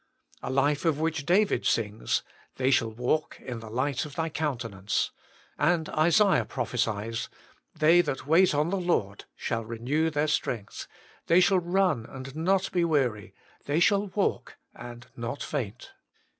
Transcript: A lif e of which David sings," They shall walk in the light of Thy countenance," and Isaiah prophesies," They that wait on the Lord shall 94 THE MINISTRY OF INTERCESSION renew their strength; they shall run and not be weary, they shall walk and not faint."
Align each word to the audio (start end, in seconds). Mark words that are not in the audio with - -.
A 0.41 0.49
lif 0.49 0.83
e 0.83 0.89
of 0.89 0.99
which 0.99 1.27
David 1.27 1.63
sings," 1.63 2.23
They 2.57 2.71
shall 2.71 2.89
walk 2.89 3.39
in 3.39 3.59
the 3.59 3.69
light 3.69 4.03
of 4.03 4.15
Thy 4.15 4.29
countenance," 4.29 5.11
and 5.59 5.89
Isaiah 5.89 6.43
prophesies," 6.45 7.29
They 7.79 8.01
that 8.01 8.25
wait 8.25 8.55
on 8.55 8.71
the 8.71 8.77
Lord 8.79 9.25
shall 9.35 9.59
94 9.59 9.61
THE 9.61 9.61
MINISTRY 9.61 9.63
OF 9.63 9.63
INTERCESSION 9.63 9.69
renew 9.69 10.09
their 10.09 10.27
strength; 10.57 10.87
they 11.27 11.39
shall 11.39 11.59
run 11.59 12.05
and 12.07 12.35
not 12.35 12.71
be 12.71 12.83
weary, 12.83 13.35
they 13.65 13.79
shall 13.79 14.07
walk 14.07 14.57
and 14.73 15.05
not 15.15 15.43
faint." 15.43 15.93